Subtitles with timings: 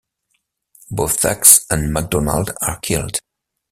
[0.89, 3.19] Both Sachs and MacDonald are killed.